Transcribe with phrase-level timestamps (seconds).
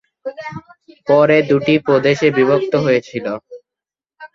[1.07, 3.25] পরে দুটি প্রদেশে বিভক্ত হয়েছিল।